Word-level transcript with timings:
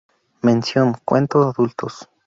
Mención, 0.41 0.95
cuento 1.05 1.41
adultos. 1.43 2.09